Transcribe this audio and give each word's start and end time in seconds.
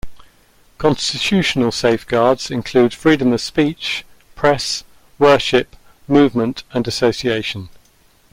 Constitutional 0.79 1.71
safeguards 1.71 2.49
include 2.49 2.91
freedom 2.91 3.33
of 3.33 3.41
speech, 3.41 4.03
press, 4.33 4.83
worship, 5.19 5.75
movement, 6.07 6.63
and 6.73 6.87
association. 6.87 7.69